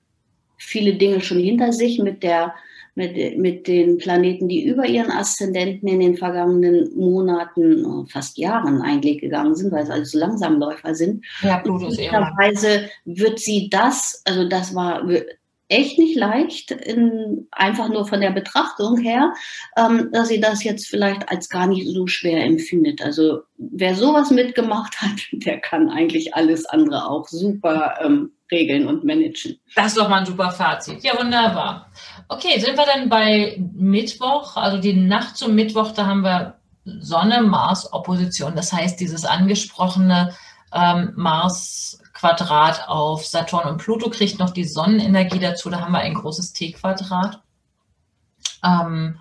viele 0.61 0.95
Dinge 0.95 1.23
schon 1.23 1.39
hinter 1.39 1.73
sich 1.73 1.99
mit 1.99 2.23
der 2.23 2.55
mit, 2.95 3.39
mit 3.39 3.67
den 3.69 3.99
Planeten, 3.99 4.49
die 4.49 4.65
über 4.65 4.87
ihren 4.87 5.11
Aszendenten 5.11 5.89
in 5.89 6.01
den 6.01 6.17
vergangenen 6.17 6.91
Monaten, 6.97 7.85
oh, 7.85 8.05
fast 8.07 8.39
Jahren 8.39 8.83
eigentlich 8.83 9.19
gegangen 9.19 9.55
sind, 9.55 9.73
weil 9.73 9.85
es 9.85 9.91
alles 9.91 10.13
so 10.13 10.19
Langsamläufer 10.19 10.95
sind. 10.95 11.25
Ja, 11.43 11.59
Pluto 11.59 11.89
ist 11.89 11.99
Weise 11.99 12.89
wird 13.05 13.39
sie 13.39 13.69
das, 13.71 14.23
also 14.25 14.49
das 14.49 14.75
war 14.75 15.03
echt 15.71 15.99
nicht 15.99 16.17
leicht, 16.17 16.73
in, 16.73 17.47
einfach 17.53 17.89
nur 17.89 18.07
von 18.07 18.21
der 18.21 18.31
Betrachtung 18.31 18.99
her, 18.99 19.33
ähm, 19.77 20.11
dass 20.13 20.29
sie 20.29 20.41
das 20.41 20.65
jetzt 20.65 20.89
vielleicht 20.89 21.29
als 21.31 21.49
gar 21.49 21.69
nicht 21.69 21.87
so 21.87 22.07
schwer 22.07 22.45
empfindet. 22.45 23.01
Also 23.03 23.43
wer 23.57 23.95
sowas 23.95 24.31
mitgemacht 24.31 25.01
hat, 25.01 25.21
der 25.33 25.61
kann 25.61 25.89
eigentlich 25.89 26.35
alles 26.35 26.67
andere 26.67 27.09
auch 27.09 27.29
super 27.29 27.95
ähm, 28.03 28.33
regeln 28.51 28.87
und 28.87 29.05
managen. 29.05 29.59
Das 29.75 29.89
ist 29.89 29.97
doch 29.97 30.09
mal 30.09 30.21
ein 30.21 30.27
super 30.27 30.51
Fazit. 30.51 31.03
Ja, 31.03 31.19
wunderbar. 31.19 31.91
Okay, 32.29 32.59
sind 32.61 32.77
wir 32.77 32.87
dann 32.87 33.09
bei 33.09 33.61
Mittwoch, 33.75 34.57
also 34.57 34.79
die 34.79 34.95
Nacht 34.95 35.37
zum 35.37 35.55
Mittwoch, 35.55 35.93
da 35.93 36.07
haben 36.07 36.23
wir 36.23 36.61
Sonne, 36.85 37.43
Mars, 37.43 37.93
Opposition. 37.93 38.55
Das 38.55 38.73
heißt, 38.73 38.99
dieses 39.01 39.25
angesprochene 39.25 40.35
ähm, 40.73 41.13
Mars-Quadrat 41.17 42.89
auf 42.89 43.27
Saturn 43.27 43.69
und 43.69 43.79
Pluto 43.79 44.11
kriegt 44.11 44.39
noch 44.39 44.51
die 44.51 44.65
Sonnenenergie 44.65 45.39
dazu. 45.39 45.71
Da 45.71 45.81
haben 45.81 45.93
wir 45.93 45.99
ein 45.99 46.15
großes 46.15 46.53
T-Quadrat. 46.53 47.43
Ähm, 48.65 49.19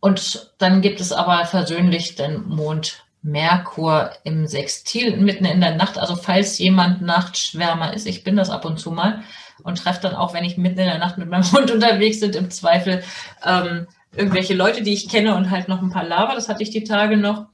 und 0.00 0.52
dann 0.58 0.80
gibt 0.80 1.00
es 1.00 1.12
aber 1.12 1.44
versöhnlich 1.44 2.14
den 2.14 2.48
Mond 2.48 3.04
Merkur 3.30 4.10
im 4.24 4.46
Sextil 4.46 5.16
mitten 5.16 5.44
in 5.44 5.60
der 5.60 5.76
Nacht. 5.76 5.98
Also 5.98 6.16
falls 6.16 6.58
jemand 6.58 7.02
Nachtschwärmer 7.02 7.92
ist, 7.92 8.06
ich 8.06 8.24
bin 8.24 8.36
das 8.36 8.50
ab 8.50 8.64
und 8.64 8.78
zu 8.78 8.90
mal 8.90 9.22
und 9.62 9.78
treffe 9.78 10.00
dann 10.02 10.14
auch, 10.14 10.34
wenn 10.34 10.44
ich 10.44 10.56
mitten 10.56 10.78
in 10.78 10.86
der 10.86 10.98
Nacht 10.98 11.18
mit 11.18 11.28
meinem 11.28 11.50
Hund 11.52 11.70
unterwegs 11.70 12.20
bin, 12.20 12.32
im 12.32 12.50
Zweifel 12.50 13.02
ähm, 13.44 13.86
irgendwelche 14.16 14.54
Leute, 14.54 14.82
die 14.82 14.94
ich 14.94 15.08
kenne 15.08 15.34
und 15.34 15.50
halt 15.50 15.68
noch 15.68 15.82
ein 15.82 15.90
paar 15.90 16.04
Lava. 16.04 16.34
Das 16.34 16.48
hatte 16.48 16.62
ich 16.62 16.70
die 16.70 16.84
Tage 16.84 17.16
noch. 17.16 17.46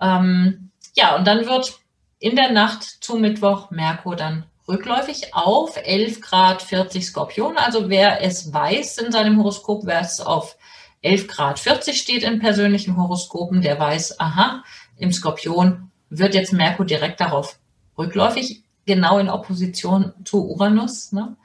Ähm, 0.00 0.70
ja, 0.94 1.16
und 1.16 1.26
dann 1.26 1.46
wird 1.46 1.78
in 2.18 2.36
der 2.36 2.50
Nacht 2.50 2.82
zu 2.82 3.16
Mittwoch 3.16 3.70
Merkur 3.70 4.16
dann 4.16 4.46
rückläufig 4.68 5.34
auf 5.34 5.76
11 5.76 6.20
Grad 6.20 6.62
40 6.62 7.06
Skorpion. 7.06 7.56
Also 7.56 7.88
wer 7.88 8.22
es 8.22 8.52
weiß 8.52 8.98
in 8.98 9.12
seinem 9.12 9.38
Horoskop, 9.38 9.86
wer 9.86 10.00
es 10.00 10.20
auf 10.20 10.56
11 11.02 11.28
Grad 11.28 11.58
40 11.58 11.96
steht 12.00 12.24
in 12.24 12.40
persönlichen 12.40 12.96
Horoskopen, 12.96 13.62
der 13.62 13.78
weiß, 13.78 14.18
aha, 14.18 14.64
im 14.98 15.12
Skorpion 15.12 15.90
wird 16.10 16.34
jetzt 16.34 16.52
Merkur 16.52 16.86
direkt 16.86 17.20
darauf 17.20 17.58
rückläufig, 17.98 18.62
genau 18.86 19.18
in 19.18 19.28
Opposition 19.28 20.12
zu 20.24 20.48
Uranus. 20.48 21.12
Ne? 21.12 21.36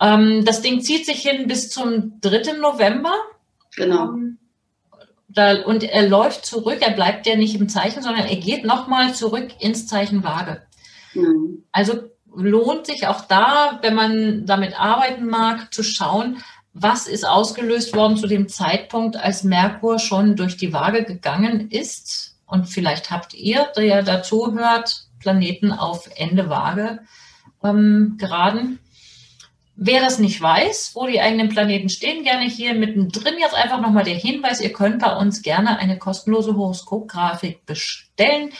Ähm, 0.00 0.44
das 0.44 0.62
Ding 0.62 0.80
zieht 0.80 1.06
sich 1.06 1.20
hin 1.22 1.46
bis 1.46 1.70
zum 1.70 2.20
3. 2.20 2.58
November. 2.58 3.12
Genau. 3.76 4.14
Da, 5.28 5.62
und 5.62 5.84
er 5.84 6.08
läuft 6.08 6.44
zurück, 6.44 6.78
er 6.80 6.92
bleibt 6.92 7.26
ja 7.26 7.36
nicht 7.36 7.54
im 7.54 7.68
Zeichen, 7.68 8.02
sondern 8.02 8.26
er 8.26 8.36
geht 8.36 8.64
nochmal 8.64 9.14
zurück 9.14 9.48
ins 9.60 9.86
Zeichen 9.86 10.24
Waage. 10.24 10.62
Mhm. 11.14 11.64
Also 11.70 12.00
lohnt 12.34 12.86
sich 12.86 13.06
auch 13.06 13.22
da, 13.22 13.78
wenn 13.82 13.94
man 13.94 14.46
damit 14.46 14.78
arbeiten 14.78 15.26
mag, 15.26 15.72
zu 15.72 15.82
schauen, 15.82 16.38
was 16.72 17.08
ist 17.08 17.26
ausgelöst 17.26 17.94
worden 17.96 18.16
zu 18.16 18.26
dem 18.26 18.48
Zeitpunkt, 18.48 19.16
als 19.16 19.42
Merkur 19.42 19.98
schon 19.98 20.36
durch 20.36 20.56
die 20.56 20.72
Waage 20.72 21.04
gegangen 21.04 21.70
ist 21.70 22.36
und 22.50 22.66
vielleicht 22.66 23.10
habt 23.10 23.34
ihr, 23.34 23.68
der 23.76 24.02
dazu 24.02 24.52
hört, 24.52 25.06
Planeten 25.20 25.72
auf 25.72 26.08
Ende 26.16 26.48
Waage 26.50 27.00
ähm, 27.62 28.16
geraden. 28.18 28.80
Wer 29.76 30.00
das 30.00 30.18
nicht 30.18 30.40
weiß, 30.40 30.92
wo 30.94 31.06
die 31.06 31.20
eigenen 31.20 31.48
Planeten 31.48 31.88
stehen, 31.88 32.24
gerne 32.24 32.44
hier 32.44 32.74
mittendrin 32.74 33.38
jetzt 33.38 33.54
einfach 33.54 33.80
nochmal 33.80 34.04
der 34.04 34.16
Hinweis, 34.16 34.60
ihr 34.60 34.72
könnt 34.72 35.00
bei 35.00 35.16
uns 35.16 35.42
gerne 35.42 35.78
eine 35.78 35.98
kostenlose 35.98 36.54
Horoskopgrafik 36.54 37.64
bestellen. 37.64 38.50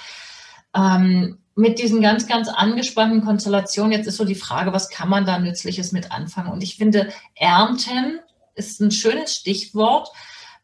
Ähm, 0.75 1.39
mit 1.55 1.79
diesen 1.79 2.01
ganz, 2.01 2.27
ganz 2.27 2.49
angespannten 2.49 3.25
Konstellationen, 3.25 3.93
jetzt 3.93 4.07
ist 4.07 4.17
so 4.17 4.25
die 4.25 4.35
Frage, 4.35 4.73
was 4.73 4.91
kann 4.91 5.09
man 5.09 5.27
da 5.27 5.39
Nützliches 5.39 5.93
mit 5.93 6.13
anfangen? 6.13 6.53
Und 6.53 6.63
ich 6.63 6.77
finde, 6.77 7.09
Ernten 7.35 8.21
ist 8.59 8.81
ein 8.81 8.91
schönes 8.91 9.35
Stichwort, 9.35 10.09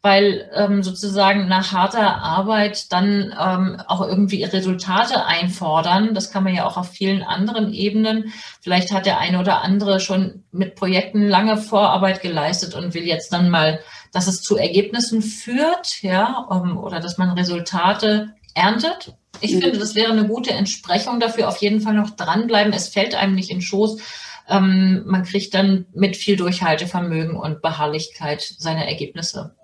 weil 0.02 0.50
ähm, 0.52 0.82
sozusagen 0.82 1.48
nach 1.48 1.72
harter 1.72 2.16
Arbeit 2.16 2.92
dann 2.92 3.34
ähm, 3.40 3.80
auch 3.88 4.06
irgendwie 4.06 4.44
Resultate 4.44 5.24
einfordern. 5.24 6.12
Das 6.12 6.30
kann 6.30 6.44
man 6.44 6.54
ja 6.54 6.66
auch 6.66 6.76
auf 6.76 6.90
vielen 6.90 7.22
anderen 7.22 7.72
Ebenen. 7.72 8.30
Vielleicht 8.60 8.92
hat 8.92 9.06
der 9.06 9.18
eine 9.18 9.40
oder 9.40 9.62
andere 9.62 10.00
schon 10.00 10.44
mit 10.52 10.74
Projekten 10.74 11.26
lange 11.26 11.56
Vorarbeit 11.56 12.20
geleistet 12.20 12.74
und 12.74 12.92
will 12.92 13.04
jetzt 13.04 13.32
dann 13.32 13.48
mal, 13.48 13.80
dass 14.12 14.26
es 14.26 14.42
zu 14.42 14.58
Ergebnissen 14.58 15.22
führt, 15.22 16.02
ja, 16.02 16.48
ähm, 16.52 16.76
oder 16.76 17.00
dass 17.00 17.16
man 17.16 17.30
Resultate 17.30 18.34
erntet. 18.54 19.14
Ich 19.40 19.54
mhm. 19.54 19.60
finde, 19.62 19.78
das 19.78 19.94
wäre 19.94 20.12
eine 20.12 20.26
gute 20.26 20.50
Entsprechung 20.52 21.18
dafür. 21.18 21.48
Auf 21.48 21.58
jeden 21.58 21.80
Fall 21.80 21.94
noch 21.94 22.10
dranbleiben. 22.10 22.72
Es 22.72 22.88
fällt 22.88 23.14
einem 23.14 23.34
nicht 23.34 23.50
in 23.50 23.62
Schoß. 23.62 24.00
Ähm, 24.48 25.02
man 25.06 25.22
kriegt 25.22 25.54
dann 25.54 25.86
mit 25.94 26.16
viel 26.16 26.36
Durchhaltevermögen 26.36 27.36
und 27.36 27.62
Beharrlichkeit 27.62 28.42
seine 28.58 28.86
Ergebnisse. 28.86 29.54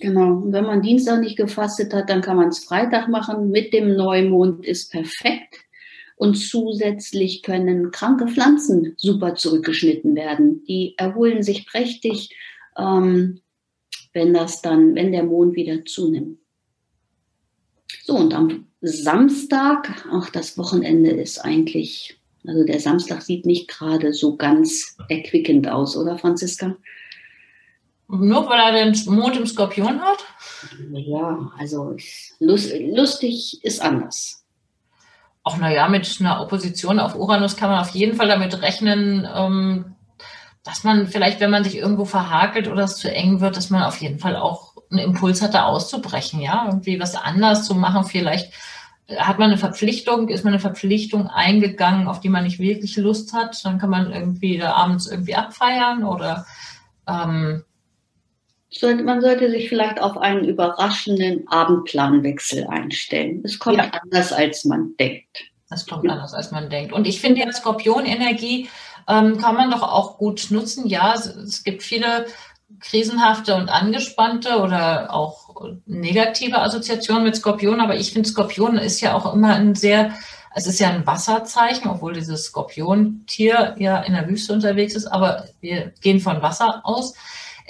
Genau. 0.00 0.42
Und 0.42 0.52
wenn 0.52 0.64
man 0.64 0.82
Dienstag 0.82 1.20
nicht 1.20 1.36
gefastet 1.36 1.92
hat, 1.92 2.08
dann 2.08 2.20
kann 2.20 2.36
man 2.36 2.48
es 2.48 2.64
Freitag 2.64 3.08
machen. 3.08 3.50
Mit 3.50 3.72
dem 3.72 3.96
Neumond 3.96 4.64
ist 4.64 4.92
perfekt. 4.92 5.56
Und 6.16 6.34
zusätzlich 6.34 7.42
können 7.42 7.90
kranke 7.90 8.26
Pflanzen 8.26 8.94
super 8.96 9.34
zurückgeschnitten 9.34 10.16
werden. 10.16 10.64
Die 10.64 10.94
erholen 10.96 11.42
sich 11.42 11.66
prächtig, 11.66 12.34
ähm, 12.76 13.40
wenn 14.12 14.34
das 14.34 14.62
dann, 14.62 14.94
wenn 14.94 15.12
der 15.12 15.22
Mond 15.22 15.54
wieder 15.54 15.84
zunimmt. 15.84 16.38
So, 18.04 18.16
und 18.16 18.34
am 18.34 18.66
Samstag, 18.80 20.06
auch 20.10 20.28
das 20.28 20.58
Wochenende 20.58 21.10
ist 21.10 21.38
eigentlich, 21.38 22.18
also 22.46 22.64
der 22.64 22.80
Samstag 22.80 23.22
sieht 23.22 23.46
nicht 23.46 23.68
gerade 23.68 24.12
so 24.12 24.36
ganz 24.36 24.96
erquickend 25.08 25.68
aus, 25.68 25.96
oder 25.96 26.18
Franziska? 26.18 26.76
Nur 28.08 28.48
weil 28.48 28.58
er 28.58 28.84
den 28.84 29.14
Mond 29.14 29.36
im 29.36 29.46
Skorpion 29.46 30.00
hat? 30.00 30.24
Ja, 30.92 31.50
also 31.58 31.94
lustig 32.40 33.62
ist 33.62 33.82
anders. 33.82 34.44
Ach 35.44 35.56
naja, 35.58 35.88
mit 35.88 36.16
einer 36.20 36.40
Opposition 36.40 37.00
auf 37.00 37.14
Uranus 37.14 37.56
kann 37.56 37.70
man 37.70 37.80
auf 37.80 37.90
jeden 37.90 38.16
Fall 38.16 38.28
damit 38.28 38.60
rechnen, 38.62 39.28
ähm, 39.34 39.94
dass 40.64 40.84
man 40.84 41.06
vielleicht, 41.06 41.40
wenn 41.40 41.50
man 41.50 41.64
sich 41.64 41.76
irgendwo 41.76 42.04
verhakelt 42.04 42.68
oder 42.68 42.84
es 42.84 42.96
zu 42.96 43.10
eng 43.10 43.40
wird, 43.40 43.56
dass 43.56 43.70
man 43.70 43.82
auf 43.82 43.96
jeden 43.98 44.18
Fall 44.18 44.36
auch 44.36 44.74
einen 44.90 45.00
Impuls 45.00 45.42
hat, 45.42 45.54
da 45.54 45.64
auszubrechen, 45.64 46.40
ja, 46.40 46.64
irgendwie 46.66 47.00
was 47.00 47.14
anders 47.14 47.66
zu 47.66 47.74
machen. 47.74 48.04
Vielleicht 48.04 48.52
hat 49.16 49.38
man 49.38 49.50
eine 49.50 49.58
Verpflichtung, 49.58 50.28
ist 50.28 50.44
man 50.44 50.52
eine 50.52 50.60
Verpflichtung 50.60 51.28
eingegangen, 51.28 52.08
auf 52.08 52.20
die 52.20 52.28
man 52.28 52.44
nicht 52.44 52.58
wirklich 52.58 52.96
Lust 52.96 53.32
hat, 53.32 53.64
dann 53.64 53.78
kann 53.78 53.90
man 53.90 54.12
irgendwie 54.12 54.58
da 54.58 54.72
abends 54.72 55.06
irgendwie 55.06 55.34
abfeiern 55.34 56.04
oder 56.04 56.46
ähm, 57.08 57.64
man 58.82 59.20
sollte 59.22 59.50
sich 59.50 59.68
vielleicht 59.70 60.00
auf 60.00 60.18
einen 60.18 60.44
überraschenden 60.44 61.48
Abendplanwechsel 61.48 62.66
einstellen. 62.66 63.40
Es 63.44 63.58
kommt 63.58 63.78
ja. 63.78 63.90
anders, 64.02 64.32
als 64.32 64.66
man 64.66 64.94
denkt. 64.98 65.44
Es 65.70 65.86
kommt 65.86 66.08
anders, 66.08 66.34
als 66.34 66.50
man 66.50 66.68
denkt. 66.68 66.92
Und 66.92 67.06
ich 67.06 67.20
finde, 67.20 67.44
die 67.44 67.52
Skorpionenergie 67.52 68.68
ähm, 69.08 69.38
kann 69.38 69.54
man 69.54 69.70
doch 69.70 69.82
auch 69.82 70.18
gut 70.18 70.48
nutzen. 70.50 70.86
Ja, 70.86 71.14
es, 71.14 71.26
es 71.26 71.64
gibt 71.64 71.82
viele 71.82 72.26
krisenhafte 72.80 73.54
und 73.56 73.70
angespannte 73.70 74.60
oder 74.60 75.12
auch 75.12 75.47
negative 75.86 76.60
Assoziationen 76.60 77.24
mit 77.24 77.36
Skorpion, 77.36 77.80
aber 77.80 77.96
ich 77.96 78.12
finde, 78.12 78.28
Skorpion 78.28 78.76
ist 78.76 79.00
ja 79.00 79.14
auch 79.14 79.32
immer 79.34 79.54
ein 79.54 79.74
sehr, 79.74 80.14
es 80.54 80.66
ist 80.66 80.80
ja 80.80 80.90
ein 80.90 81.06
Wasserzeichen, 81.06 81.88
obwohl 81.88 82.14
dieses 82.14 82.44
Skorpiontier 82.44 83.74
ja 83.78 84.00
in 84.00 84.14
der 84.14 84.28
Wüste 84.28 84.52
unterwegs 84.52 84.94
ist, 84.94 85.06
aber 85.06 85.44
wir 85.60 85.92
gehen 86.00 86.20
von 86.20 86.42
Wasser 86.42 86.80
aus 86.84 87.14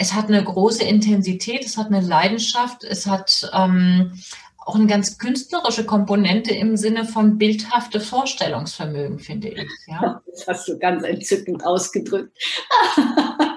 es 0.00 0.14
hat 0.14 0.28
eine 0.28 0.42
große 0.42 0.84
Intensität, 0.84 1.64
es 1.64 1.76
hat 1.76 1.88
eine 1.88 2.00
Leidenschaft, 2.00 2.84
es 2.84 3.06
hat 3.06 3.50
ähm, 3.52 4.12
auch 4.58 4.76
eine 4.76 4.86
ganz 4.86 5.18
künstlerische 5.18 5.84
Komponente 5.84 6.54
im 6.54 6.76
Sinne 6.76 7.04
von 7.04 7.36
bildhafte 7.36 8.00
Vorstellungsvermögen, 8.00 9.18
finde 9.18 9.48
ich. 9.48 9.68
Ja? 9.86 10.22
Das 10.30 10.46
hast 10.46 10.68
du 10.68 10.78
ganz 10.78 11.02
entzückend 11.02 11.66
ausgedrückt. 11.66 12.38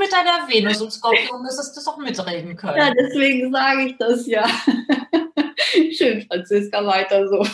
Du 0.00 0.04
mit 0.04 0.12
deiner 0.12 0.48
Venus 0.48 0.80
und 0.80 0.92
Skorpion 0.92 1.42
müsstest 1.42 1.76
das 1.76 1.86
auch 1.86 1.98
mitreden 1.98 2.56
können. 2.56 2.78
Ja, 2.78 2.92
deswegen 2.92 3.52
sage 3.52 3.82
ich 3.86 3.98
das 3.98 4.26
ja. 4.26 4.46
Schön, 5.92 6.26
Franziska, 6.26 6.84
weiter 6.86 7.28
so. 7.28 7.46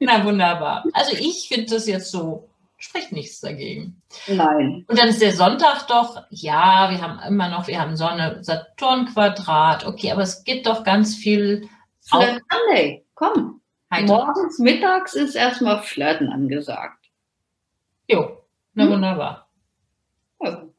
Na 0.00 0.24
wunderbar. 0.24 0.84
Also 0.92 1.16
ich 1.16 1.48
finde 1.48 1.70
das 1.70 1.86
jetzt 1.86 2.10
so 2.10 2.48
spricht 2.78 3.12
nichts 3.12 3.40
dagegen. 3.40 4.02
Nein. 4.26 4.84
Und 4.86 4.98
dann 4.98 5.08
ist 5.08 5.22
der 5.22 5.32
Sonntag 5.32 5.86
doch, 5.86 6.24
ja, 6.28 6.90
wir 6.90 7.00
haben 7.00 7.18
immer 7.26 7.48
noch, 7.48 7.66
wir 7.66 7.80
haben 7.80 7.96
Sonne, 7.96 8.44
Saturn 8.44 9.06
Quadrat, 9.06 9.86
okay, 9.86 10.12
aber 10.12 10.22
es 10.22 10.44
gibt 10.44 10.66
doch 10.66 10.84
ganz 10.84 11.16
viel. 11.16 11.68
Flirt 12.02 12.42
Sunday, 12.50 13.06
komm. 13.14 13.62
Heiter. 13.90 14.06
Morgens, 14.06 14.58
mittags 14.58 15.14
ist 15.14 15.34
erstmal 15.34 15.82
Flirten 15.82 16.28
angesagt. 16.28 17.06
Jo, 18.06 18.42
na 18.74 18.84
hm? 18.84 18.90
wunderbar. 18.90 19.48
Also. 20.38 20.75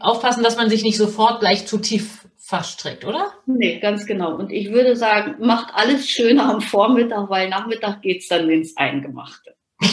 Aufpassen, 0.00 0.42
dass 0.42 0.56
man 0.56 0.70
sich 0.70 0.82
nicht 0.82 0.96
sofort 0.96 1.40
gleich 1.40 1.66
zu 1.66 1.78
tief 1.78 2.26
verstrickt, 2.36 3.04
oder? 3.04 3.32
Nee, 3.46 3.78
ganz 3.78 4.06
genau. 4.06 4.34
Und 4.34 4.50
ich 4.50 4.72
würde 4.72 4.96
sagen, 4.96 5.36
macht 5.44 5.74
alles 5.74 6.08
schöner 6.08 6.48
am 6.50 6.60
Vormittag, 6.60 7.28
weil 7.28 7.48
Nachmittag 7.48 8.00
geht 8.00 8.22
es 8.22 8.28
dann 8.28 8.48
ins 8.48 8.76
Eingemachte. 8.76 9.54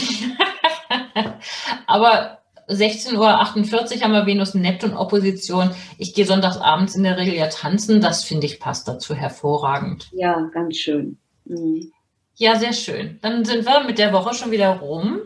Aber 1.86 2.38
16.48 2.68 3.16
Uhr 3.16 4.02
haben 4.02 4.12
wir 4.12 4.26
Venus 4.26 4.54
Neptun 4.54 4.94
Opposition. 4.94 5.70
Ich 5.98 6.14
gehe 6.14 6.24
sonntags 6.24 6.56
abends 6.56 6.96
in 6.96 7.04
der 7.04 7.16
Regel 7.16 7.34
ja 7.34 7.48
tanzen. 7.48 8.00
Das 8.00 8.24
finde 8.24 8.46
ich 8.46 8.58
passt 8.58 8.88
dazu 8.88 9.14
hervorragend. 9.14 10.08
Ja, 10.12 10.48
ganz 10.52 10.76
schön. 10.76 11.18
Mhm. 11.44 11.92
Ja, 12.36 12.56
sehr 12.56 12.72
schön. 12.72 13.18
Dann 13.22 13.44
sind 13.44 13.64
wir 13.64 13.84
mit 13.84 13.98
der 13.98 14.12
Woche 14.12 14.34
schon 14.34 14.50
wieder 14.50 14.70
rum. 14.70 15.20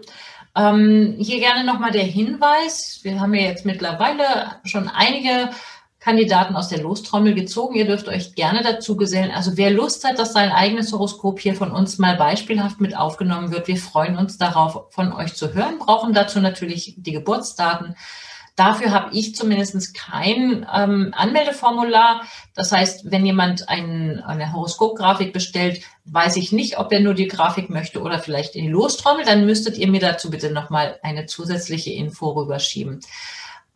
Ähm, 0.56 1.16
hier 1.18 1.38
gerne 1.38 1.64
nochmal 1.64 1.92
der 1.92 2.04
Hinweis. 2.04 3.00
Wir 3.02 3.20
haben 3.20 3.34
ja 3.34 3.42
jetzt 3.42 3.64
mittlerweile 3.64 4.24
schon 4.64 4.88
einige 4.88 5.50
Kandidaten 6.00 6.56
aus 6.56 6.68
der 6.68 6.80
Lostrommel 6.80 7.34
gezogen. 7.34 7.74
Ihr 7.76 7.84
dürft 7.84 8.08
euch 8.08 8.34
gerne 8.34 8.62
dazu 8.62 8.96
gesellen. 8.96 9.30
Also 9.30 9.56
wer 9.56 9.70
Lust 9.70 10.04
hat, 10.04 10.18
dass 10.18 10.32
sein 10.32 10.50
eigenes 10.50 10.92
Horoskop 10.92 11.38
hier 11.38 11.54
von 11.54 11.70
uns 11.70 11.98
mal 11.98 12.16
beispielhaft 12.16 12.80
mit 12.80 12.96
aufgenommen 12.96 13.52
wird, 13.52 13.68
wir 13.68 13.76
freuen 13.76 14.16
uns 14.16 14.38
darauf, 14.38 14.92
von 14.92 15.12
euch 15.12 15.34
zu 15.34 15.52
hören, 15.52 15.78
brauchen 15.78 16.14
dazu 16.14 16.40
natürlich 16.40 16.94
die 16.96 17.12
Geburtsdaten. 17.12 17.94
Dafür 18.60 18.90
habe 18.90 19.16
ich 19.16 19.34
zumindest 19.34 19.94
kein 19.94 20.66
ähm, 20.70 21.14
Anmeldeformular. 21.16 22.26
Das 22.54 22.72
heißt, 22.72 23.10
wenn 23.10 23.24
jemand 23.24 23.70
ein, 23.70 24.22
eine 24.22 24.52
Horoskopgrafik 24.52 25.32
bestellt, 25.32 25.80
weiß 26.04 26.36
ich 26.36 26.52
nicht, 26.52 26.78
ob 26.78 26.92
er 26.92 27.00
nur 27.00 27.14
die 27.14 27.26
Grafik 27.26 27.70
möchte 27.70 28.02
oder 28.02 28.18
vielleicht 28.18 28.56
in 28.56 28.64
die 28.64 28.70
Lostrommel. 28.70 29.24
Dann 29.24 29.46
müsstet 29.46 29.78
ihr 29.78 29.88
mir 29.88 30.00
dazu 30.00 30.28
bitte 30.28 30.50
nochmal 30.50 30.98
eine 31.02 31.24
zusätzliche 31.24 31.90
Info 31.92 32.32
rüberschieben. 32.32 33.00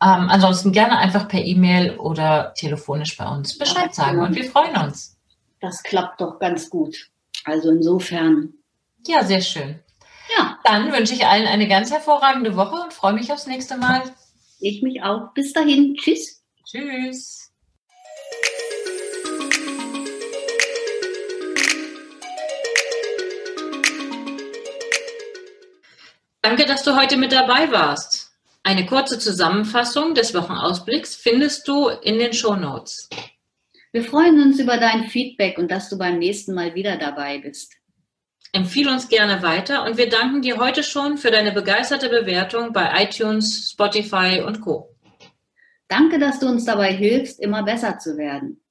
Ähm, 0.03 0.29
ansonsten 0.29 0.71
gerne 0.71 0.99
einfach 0.99 1.27
per 1.27 1.43
E-Mail 1.43 1.97
oder 1.97 2.53
telefonisch 2.53 3.17
bei 3.17 3.27
uns 3.27 3.57
Bescheid 3.57 3.95
sagen 3.95 4.19
und 4.19 4.35
wir 4.35 4.45
freuen 4.45 4.75
uns. 4.77 5.17
Das 5.61 5.81
klappt 5.81 6.21
doch 6.21 6.37
ganz 6.37 6.69
gut. 6.69 7.09
Also 7.43 7.71
insofern. 7.71 8.53
Ja, 9.07 9.23
sehr 9.23 9.41
schön. 9.41 9.79
Ja. 10.37 10.59
Dann 10.63 10.91
wünsche 10.91 11.15
ich 11.15 11.25
allen 11.25 11.47
eine 11.47 11.67
ganz 11.67 11.89
hervorragende 11.89 12.55
Woche 12.55 12.75
und 12.83 12.93
freue 12.93 13.13
mich 13.13 13.33
aufs 13.33 13.47
nächste 13.47 13.77
Mal. 13.77 14.03
Ich 14.59 14.81
mich 14.81 15.01
auch. 15.01 15.33
Bis 15.33 15.53
dahin. 15.53 15.95
Tschüss. 15.95 16.43
Tschüss. 16.65 17.51
Danke, 26.41 26.65
dass 26.65 26.83
du 26.83 26.95
heute 26.95 27.17
mit 27.17 27.31
dabei 27.31 27.71
warst. 27.71 28.31
Eine 28.63 28.85
kurze 28.85 29.19
Zusammenfassung 29.19 30.13
des 30.13 30.33
Wochenausblicks 30.33 31.15
findest 31.15 31.67
du 31.67 31.89
in 31.89 32.17
den 32.17 32.33
Show 32.33 32.55
Notes. 32.55 33.09
Wir 33.91 34.03
freuen 34.03 34.41
uns 34.41 34.59
über 34.59 34.77
dein 34.77 35.05
Feedback 35.05 35.57
und 35.57 35.71
dass 35.71 35.89
du 35.89 35.97
beim 35.97 36.19
nächsten 36.19 36.53
Mal 36.53 36.75
wieder 36.75 36.97
dabei 36.97 37.39
bist. 37.39 37.73
Empfehle 38.55 38.89
uns 38.89 39.09
gerne 39.09 39.43
weiter 39.43 39.83
und 39.83 39.97
wir 39.97 40.07
danken 40.07 40.41
dir 40.41 40.57
heute 40.57 40.81
schon 40.81 41.17
für 41.17 41.29
deine 41.29 41.51
begeisterte 41.51 42.07
Bewertung 42.07 42.71
bei 42.71 43.03
iTunes, 43.03 43.71
Spotify 43.71 44.41
und 44.47 44.61
Co. 44.61 44.95
Danke, 45.89 46.19
dass 46.19 46.39
du 46.39 46.47
uns 46.47 46.63
dabei 46.63 46.93
hilfst, 46.93 47.41
immer 47.41 47.63
besser 47.63 47.99
zu 47.99 48.17
werden. 48.17 48.61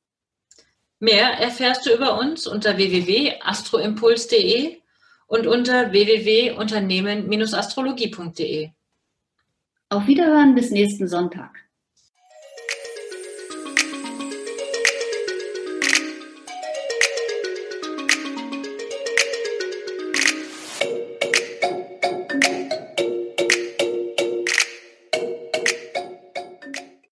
Mehr 1.01 1.39
erfährst 1.39 1.85
du 1.85 1.93
über 1.93 2.19
uns 2.19 2.47
unter 2.47 2.79
www.astroimpuls.de 2.79 4.79
und 5.27 5.47
unter 5.47 5.93
www.unternehmen-astrologie.de. 5.93 8.71
Auf 9.91 10.07
Wiederhören 10.07 10.55
bis 10.55 10.71
nächsten 10.71 11.09
Sonntag. 11.09 11.64